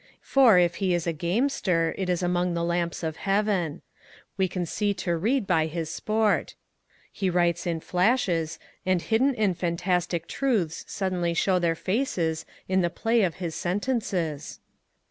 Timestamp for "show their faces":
11.35-12.47